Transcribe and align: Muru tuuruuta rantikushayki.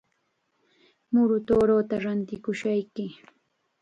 Muru 1.11 1.35
tuuruuta 1.45 1.95
rantikushayki. 2.03 3.05